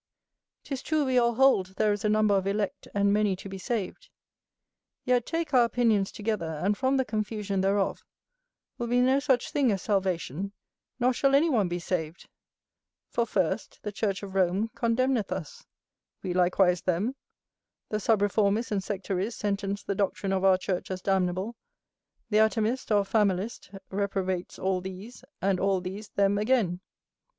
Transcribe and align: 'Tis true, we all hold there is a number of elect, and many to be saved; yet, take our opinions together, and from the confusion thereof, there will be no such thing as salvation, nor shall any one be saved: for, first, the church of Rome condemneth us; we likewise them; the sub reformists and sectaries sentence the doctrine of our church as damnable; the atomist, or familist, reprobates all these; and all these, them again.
'Tis 0.63 0.81
true, 0.81 1.05
we 1.05 1.19
all 1.19 1.35
hold 1.35 1.75
there 1.75 1.93
is 1.93 2.03
a 2.03 2.09
number 2.09 2.33
of 2.35 2.47
elect, 2.47 2.87
and 2.95 3.13
many 3.13 3.35
to 3.35 3.47
be 3.47 3.59
saved; 3.59 4.09
yet, 5.03 5.27
take 5.27 5.53
our 5.53 5.63
opinions 5.63 6.11
together, 6.11 6.59
and 6.63 6.75
from 6.75 6.97
the 6.97 7.05
confusion 7.05 7.61
thereof, 7.61 7.97
there 8.79 8.87
will 8.87 8.89
be 8.89 8.99
no 8.99 9.19
such 9.19 9.51
thing 9.51 9.71
as 9.71 9.79
salvation, 9.83 10.53
nor 10.99 11.13
shall 11.13 11.35
any 11.35 11.51
one 11.51 11.67
be 11.67 11.77
saved: 11.77 12.27
for, 13.11 13.27
first, 13.27 13.77
the 13.83 13.91
church 13.91 14.23
of 14.23 14.33
Rome 14.33 14.71
condemneth 14.73 15.31
us; 15.31 15.67
we 16.23 16.33
likewise 16.33 16.81
them; 16.81 17.15
the 17.89 17.99
sub 17.99 18.21
reformists 18.23 18.71
and 18.71 18.83
sectaries 18.83 19.35
sentence 19.35 19.83
the 19.83 19.93
doctrine 19.93 20.33
of 20.33 20.43
our 20.43 20.57
church 20.57 20.89
as 20.89 21.03
damnable; 21.03 21.55
the 22.31 22.39
atomist, 22.39 22.89
or 22.91 23.05
familist, 23.05 23.69
reprobates 23.91 24.57
all 24.57 24.81
these; 24.81 25.23
and 25.43 25.59
all 25.59 25.79
these, 25.79 26.09
them 26.09 26.39
again. 26.39 26.81